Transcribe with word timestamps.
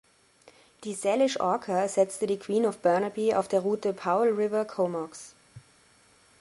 Die 0.83 0.95
"Salish 0.95 1.39
Orca" 1.39 1.77
ersetzte 1.79 2.25
die 2.25 2.39
"Queen 2.39 2.65
of 2.65 2.79
Burnaby" 2.79 3.35
auf 3.35 3.47
der 3.47 3.59
Route 3.59 3.93
Powell 3.93 4.33
River–Comox. 4.33 5.35